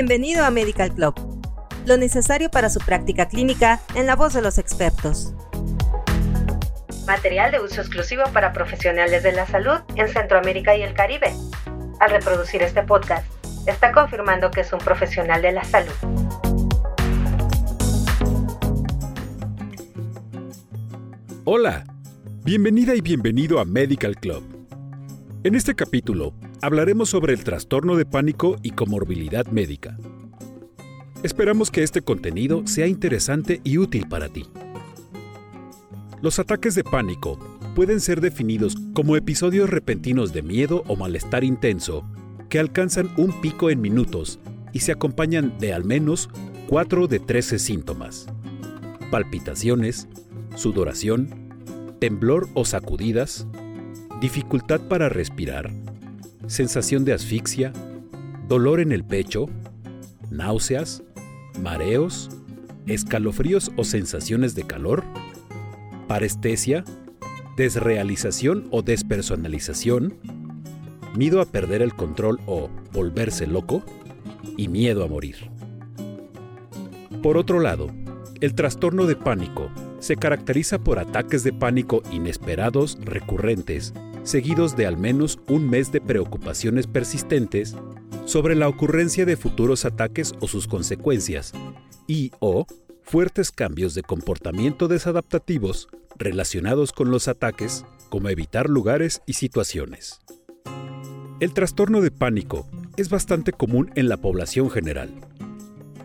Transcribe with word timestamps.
Bienvenido 0.00 0.44
a 0.44 0.52
Medical 0.52 0.94
Club, 0.94 1.12
lo 1.84 1.96
necesario 1.96 2.52
para 2.52 2.70
su 2.70 2.78
práctica 2.78 3.26
clínica 3.26 3.80
en 3.96 4.06
la 4.06 4.14
voz 4.14 4.32
de 4.32 4.40
los 4.40 4.56
expertos. 4.56 5.34
Material 7.04 7.50
de 7.50 7.58
uso 7.58 7.80
exclusivo 7.80 8.22
para 8.32 8.52
profesionales 8.52 9.24
de 9.24 9.32
la 9.32 9.44
salud 9.44 9.80
en 9.96 10.06
Centroamérica 10.06 10.76
y 10.76 10.82
el 10.82 10.94
Caribe. 10.94 11.32
Al 11.98 12.10
reproducir 12.12 12.62
este 12.62 12.84
podcast, 12.84 13.26
está 13.66 13.90
confirmando 13.90 14.52
que 14.52 14.60
es 14.60 14.72
un 14.72 14.78
profesional 14.78 15.42
de 15.42 15.50
la 15.50 15.64
salud. 15.64 15.92
Hola, 21.42 21.84
bienvenida 22.44 22.94
y 22.94 23.00
bienvenido 23.00 23.58
a 23.58 23.64
Medical 23.64 24.14
Club. 24.14 24.57
En 25.48 25.54
este 25.54 25.74
capítulo 25.74 26.34
hablaremos 26.60 27.08
sobre 27.08 27.32
el 27.32 27.42
trastorno 27.42 27.96
de 27.96 28.04
pánico 28.04 28.56
y 28.62 28.72
comorbilidad 28.72 29.46
médica. 29.46 29.96
Esperamos 31.22 31.70
que 31.70 31.82
este 31.82 32.02
contenido 32.02 32.66
sea 32.66 32.86
interesante 32.86 33.62
y 33.64 33.78
útil 33.78 34.06
para 34.10 34.28
ti. 34.28 34.44
Los 36.20 36.38
ataques 36.38 36.74
de 36.74 36.84
pánico 36.84 37.38
pueden 37.74 38.00
ser 38.00 38.20
definidos 38.20 38.76
como 38.92 39.16
episodios 39.16 39.70
repentinos 39.70 40.34
de 40.34 40.42
miedo 40.42 40.84
o 40.86 40.96
malestar 40.96 41.44
intenso 41.44 42.04
que 42.50 42.58
alcanzan 42.58 43.10
un 43.16 43.40
pico 43.40 43.70
en 43.70 43.80
minutos 43.80 44.40
y 44.74 44.80
se 44.80 44.92
acompañan 44.92 45.58
de 45.58 45.72
al 45.72 45.82
menos 45.82 46.28
4 46.68 47.06
de 47.06 47.20
13 47.20 47.58
síntomas. 47.58 48.26
Palpitaciones, 49.10 50.08
sudoración, 50.56 51.94
temblor 52.00 52.50
o 52.52 52.66
sacudidas, 52.66 53.46
dificultad 54.20 54.80
para 54.80 55.08
respirar, 55.08 55.70
sensación 56.46 57.04
de 57.04 57.12
asfixia, 57.12 57.72
dolor 58.48 58.80
en 58.80 58.90
el 58.90 59.04
pecho, 59.04 59.46
náuseas, 60.30 61.02
mareos, 61.62 62.28
escalofríos 62.86 63.70
o 63.76 63.84
sensaciones 63.84 64.54
de 64.54 64.64
calor, 64.64 65.04
parestesia, 66.08 66.84
desrealización 67.56 68.66
o 68.70 68.82
despersonalización, 68.82 70.14
miedo 71.14 71.40
a 71.40 71.46
perder 71.46 71.82
el 71.82 71.94
control 71.94 72.40
o 72.46 72.70
volverse 72.92 73.46
loco 73.46 73.82
y 74.56 74.68
miedo 74.68 75.04
a 75.04 75.08
morir. 75.08 75.50
Por 77.22 77.36
otro 77.36 77.60
lado, 77.60 77.90
el 78.40 78.54
trastorno 78.54 79.06
de 79.06 79.16
pánico 79.16 79.70
se 80.00 80.16
caracteriza 80.16 80.78
por 80.78 80.98
ataques 80.98 81.42
de 81.42 81.52
pánico 81.52 82.02
inesperados, 82.12 82.98
recurrentes, 83.00 83.92
seguidos 84.28 84.76
de 84.76 84.86
al 84.86 84.98
menos 84.98 85.38
un 85.48 85.70
mes 85.70 85.90
de 85.90 86.00
preocupaciones 86.02 86.86
persistentes 86.86 87.74
sobre 88.26 88.54
la 88.54 88.68
ocurrencia 88.68 89.24
de 89.24 89.38
futuros 89.38 89.86
ataques 89.86 90.34
o 90.40 90.48
sus 90.48 90.68
consecuencias, 90.68 91.52
y 92.06 92.32
o 92.38 92.66
fuertes 93.02 93.50
cambios 93.50 93.94
de 93.94 94.02
comportamiento 94.02 94.86
desadaptativos 94.86 95.88
relacionados 96.18 96.92
con 96.92 97.10
los 97.10 97.26
ataques, 97.26 97.86
como 98.10 98.28
evitar 98.28 98.68
lugares 98.68 99.22
y 99.24 99.34
situaciones. 99.34 100.20
El 101.40 101.54
trastorno 101.54 102.02
de 102.02 102.10
pánico 102.10 102.66
es 102.98 103.08
bastante 103.08 103.52
común 103.52 103.90
en 103.94 104.08
la 104.10 104.18
población 104.18 104.70
general. 104.70 105.10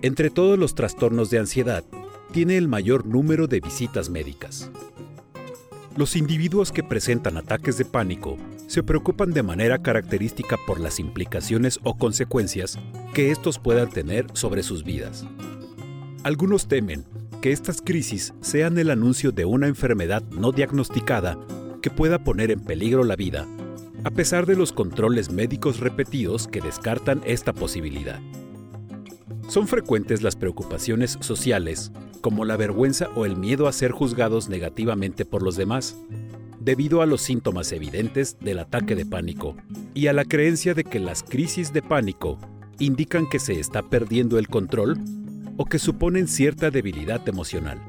Entre 0.00 0.30
todos 0.30 0.58
los 0.58 0.74
trastornos 0.74 1.28
de 1.28 1.38
ansiedad, 1.38 1.84
tiene 2.32 2.56
el 2.56 2.68
mayor 2.68 3.04
número 3.04 3.46
de 3.46 3.60
visitas 3.60 4.08
médicas. 4.08 4.70
Los 5.96 6.14
individuos 6.14 6.72
que 6.72 6.82
presentan 6.82 7.38
ataques 7.38 7.78
de 7.78 7.86
pánico 7.86 8.36
se 8.66 8.82
preocupan 8.82 9.30
de 9.30 9.42
manera 9.42 9.78
característica 9.78 10.58
por 10.66 10.78
las 10.78 11.00
implicaciones 11.00 11.80
o 11.84 11.96
consecuencias 11.96 12.78
que 13.14 13.30
estos 13.30 13.58
puedan 13.58 13.88
tener 13.88 14.26
sobre 14.34 14.62
sus 14.62 14.84
vidas. 14.84 15.24
Algunos 16.22 16.68
temen 16.68 17.06
que 17.40 17.50
estas 17.50 17.80
crisis 17.80 18.34
sean 18.42 18.76
el 18.76 18.90
anuncio 18.90 19.32
de 19.32 19.46
una 19.46 19.68
enfermedad 19.68 20.22
no 20.24 20.52
diagnosticada 20.52 21.38
que 21.80 21.88
pueda 21.88 22.18
poner 22.18 22.50
en 22.50 22.60
peligro 22.60 23.02
la 23.02 23.16
vida, 23.16 23.46
a 24.04 24.10
pesar 24.10 24.44
de 24.44 24.56
los 24.56 24.72
controles 24.72 25.30
médicos 25.30 25.80
repetidos 25.80 26.46
que 26.46 26.60
descartan 26.60 27.22
esta 27.24 27.54
posibilidad. 27.54 28.20
Son 29.48 29.66
frecuentes 29.66 30.22
las 30.22 30.36
preocupaciones 30.36 31.16
sociales 31.20 31.90
como 32.20 32.44
la 32.44 32.56
vergüenza 32.56 33.08
o 33.14 33.26
el 33.26 33.36
miedo 33.36 33.68
a 33.68 33.72
ser 33.72 33.92
juzgados 33.92 34.48
negativamente 34.48 35.24
por 35.24 35.42
los 35.42 35.56
demás, 35.56 35.96
debido 36.58 37.00
a 37.00 37.06
los 37.06 37.22
síntomas 37.22 37.70
evidentes 37.70 38.38
del 38.40 38.58
ataque 38.58 38.96
de 38.96 39.06
pánico 39.06 39.56
y 39.94 40.08
a 40.08 40.12
la 40.12 40.24
creencia 40.24 40.74
de 40.74 40.82
que 40.82 40.98
las 40.98 41.22
crisis 41.22 41.72
de 41.72 41.80
pánico 41.80 42.38
indican 42.80 43.28
que 43.28 43.38
se 43.38 43.60
está 43.60 43.82
perdiendo 43.82 44.36
el 44.36 44.48
control 44.48 44.98
o 45.56 45.64
que 45.64 45.78
suponen 45.78 46.26
cierta 46.26 46.72
debilidad 46.72 47.26
emocional. 47.28 47.80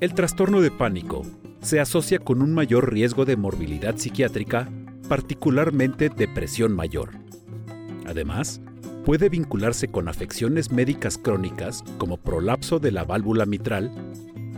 El 0.00 0.14
trastorno 0.14 0.62
de 0.62 0.70
pánico 0.70 1.26
se 1.60 1.78
asocia 1.78 2.18
con 2.18 2.40
un 2.40 2.54
mayor 2.54 2.90
riesgo 2.90 3.26
de 3.26 3.36
morbilidad 3.36 3.98
psiquiátrica, 3.98 4.70
particularmente 5.06 6.08
depresión 6.08 6.74
mayor. 6.74 7.10
Además, 8.06 8.61
puede 9.04 9.28
vincularse 9.28 9.88
con 9.88 10.08
afecciones 10.08 10.70
médicas 10.70 11.18
crónicas 11.18 11.84
como 11.98 12.16
prolapso 12.16 12.78
de 12.78 12.92
la 12.92 13.04
válvula 13.04 13.46
mitral, 13.46 13.90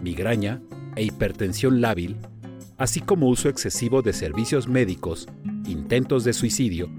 migraña 0.02 0.60
e 0.96 1.04
hipertensión 1.04 1.80
lábil, 1.80 2.16
así 2.76 3.00
como 3.00 3.28
uso 3.28 3.48
excesivo 3.48 4.02
de 4.02 4.12
servicios 4.12 4.68
médicos, 4.68 5.28
intentos 5.66 6.24
de 6.24 6.32
suicidio, 6.32 6.90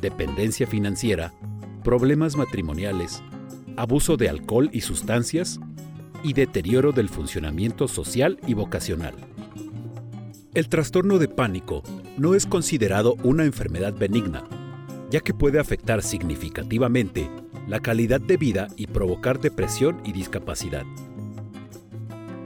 dependencia 0.00 0.66
financiera, 0.66 1.32
problemas 1.84 2.36
matrimoniales, 2.36 3.22
abuso 3.76 4.16
de 4.16 4.28
alcohol 4.28 4.68
y 4.72 4.80
sustancias 4.80 5.60
y 6.24 6.32
deterioro 6.32 6.92
del 6.92 7.08
funcionamiento 7.08 7.86
social 7.86 8.40
y 8.46 8.54
vocacional. 8.54 9.14
El 10.54 10.68
trastorno 10.68 11.18
de 11.18 11.28
pánico 11.28 11.84
no 12.16 12.34
es 12.34 12.46
considerado 12.46 13.14
una 13.22 13.44
enfermedad 13.44 13.94
benigna, 13.94 14.44
ya 15.10 15.20
que 15.20 15.34
puede 15.34 15.58
afectar 15.58 16.02
significativamente 16.02 17.30
la 17.66 17.80
calidad 17.80 18.20
de 18.20 18.36
vida 18.36 18.68
y 18.76 18.86
provocar 18.86 19.40
depresión 19.40 20.00
y 20.04 20.12
discapacidad. 20.12 20.84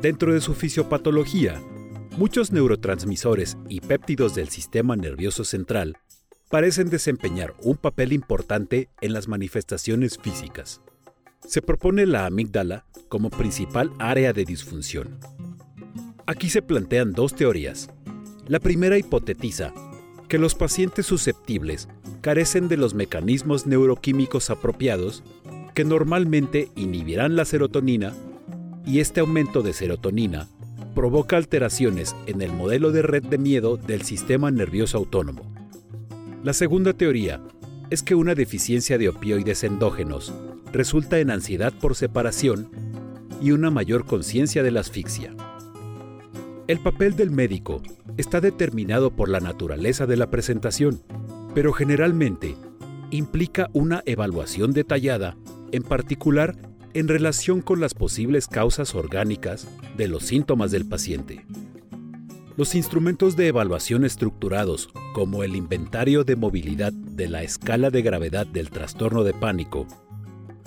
Dentro 0.00 0.34
de 0.34 0.41
su 0.41 0.55
fisiopatología, 0.55 1.62
muchos 2.17 2.53
neurotransmisores 2.53 3.56
y 3.69 3.81
péptidos 3.81 4.34
del 4.34 4.49
sistema 4.49 4.97
nervioso 4.97 5.45
central 5.45 5.97
parecen 6.51 6.91
desempeñar 6.91 7.55
un 7.62 7.77
papel 7.77 8.12
importante 8.12 8.91
en 9.01 9.12
las 9.12 9.28
manifestaciones 9.28 10.19
físicas. 10.19 10.83
Se 11.47 11.62
propone 11.62 12.05
la 12.05 12.27
amígdala 12.27 12.84
como 13.09 13.31
principal 13.31 13.91
área 13.99 14.33
de 14.33 14.45
disfunción. 14.45 15.19
Aquí 16.27 16.51
se 16.51 16.62
plantean 16.62 17.12
dos 17.12 17.34
teorías. 17.34 17.91
La 18.47 18.61
primera 18.61 18.99
hipotetiza 18.99 19.72
que 20.32 20.38
los 20.38 20.54
pacientes 20.54 21.04
susceptibles 21.04 21.91
carecen 22.22 22.66
de 22.69 22.78
los 22.78 22.94
mecanismos 22.94 23.66
neuroquímicos 23.66 24.48
apropiados 24.48 25.22
que 25.75 25.84
normalmente 25.84 26.70
inhibirán 26.75 27.37
la 27.37 27.44
serotonina 27.44 28.15
y 28.87 29.00
este 29.00 29.21
aumento 29.21 29.60
de 29.60 29.75
serotonina 29.75 30.48
provoca 30.94 31.37
alteraciones 31.37 32.16
en 32.25 32.41
el 32.41 32.50
modelo 32.50 32.92
de 32.92 33.03
red 33.03 33.22
de 33.25 33.37
miedo 33.37 33.76
del 33.76 34.04
sistema 34.04 34.50
nervioso 34.50 34.97
autónomo. 34.97 35.42
La 36.42 36.54
segunda 36.54 36.94
teoría 36.94 37.42
es 37.91 38.03
que 38.03 38.15
una 38.15 38.34
deficiencia 38.34 38.97
de 38.97 39.10
opioides 39.10 39.62
endógenos 39.65 40.32
resulta 40.72 41.19
en 41.19 41.31
ansiedad 41.31 41.75
por 41.78 41.94
separación 41.94 42.71
y 43.42 43.50
una 43.50 43.71
mayor 43.71 44.06
conciencia 44.06 44.62
de 44.62 44.71
la 44.71 44.81
asfixia. 44.81 45.34
El 46.69 46.78
papel 46.78 47.16
del 47.16 47.31
médico 47.31 47.82
está 48.17 48.41
determinado 48.41 49.11
por 49.11 49.28
la 49.28 49.41
naturaleza 49.41 50.06
de 50.06 50.17
la 50.17 50.31
presentación, 50.31 51.03
pero 51.55 51.72
generalmente 51.72 52.57
implica 53.10 53.69
una 53.72 54.03
evaluación 54.07 54.72
detallada, 54.72 55.36
en 55.71 55.83
particular 55.83 56.57
en 56.95 57.09
relación 57.09 57.63
con 57.63 57.81
las 57.81 57.95
posibles 57.95 58.47
causas 58.47 58.95
orgánicas 58.95 59.66
de 59.97 60.09
los 60.09 60.25
síntomas 60.25 60.71
del 60.71 60.86
paciente. 60.86 61.45
Los 62.57 62.75
instrumentos 62.75 63.34
de 63.34 63.48
evaluación 63.48 64.04
estructurados, 64.04 64.91
como 65.15 65.42
el 65.42 65.57
inventario 65.57 66.22
de 66.25 66.36
movilidad 66.36 66.92
de 66.92 67.28
la 67.28 67.42
escala 67.42 67.91
de 67.91 68.03
gravedad 68.03 68.47
del 68.47 68.69
trastorno 68.71 69.25
de 69.25 69.33
pánico, 69.33 69.86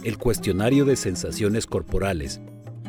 el 0.04 0.18
cuestionario 0.18 0.86
de 0.86 0.96
sensaciones 0.96 1.68
corporales 1.68 2.42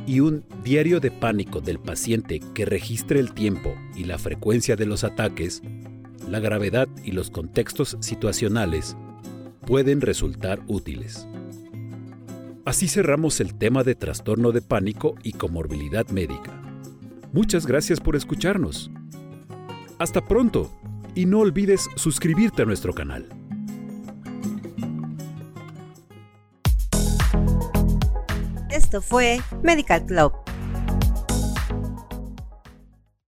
y 0.07 0.21
un 0.21 0.45
diario 0.63 1.01
de 1.01 1.11
pánico 1.11 1.61
del 1.61 1.79
paciente 1.79 2.41
que 2.55 2.65
registre 2.65 3.19
el 3.19 3.33
tiempo 3.33 3.75
y 3.95 4.05
la 4.05 4.19
frecuencia 4.19 4.77
de 4.77 4.87
los 4.87 5.05
ataques, 5.05 5.63
la 6.29 6.41
gravedad 6.41 6.89
y 7.05 7.13
los 7.13 7.31
contextos 7.31 7.97
situacionales 8.01 8.97
pueden 9.67 10.01
resultar 10.01 10.61
útiles. 10.69 11.27
Así 12.65 12.89
cerramos 12.89 13.41
el 13.41 13.55
tema 13.55 13.85
de 13.85 13.95
trastorno 13.95 14.53
de 14.53 14.63
pánico 14.63 15.15
y 15.23 15.33
comorbilidad 15.33 16.09
médica. 16.09 16.63
Muchas 17.33 17.67
gracias 17.67 18.01
por 18.01 18.17
escucharnos. 18.17 18.91
Hasta 19.99 20.25
pronto 20.25 20.73
y 21.15 21.27
no 21.27 21.41
olvides 21.41 21.89
suscribirte 21.97 22.63
a 22.63 22.65
nuestro 22.65 22.93
canal. 22.93 23.36
Fue 29.01 29.41
Medical 29.63 30.05
Club 30.07 30.46